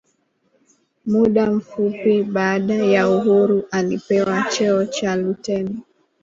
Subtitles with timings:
[1.05, 5.79] muda mfupi baada ya uhuru alipewa cheo cha luteni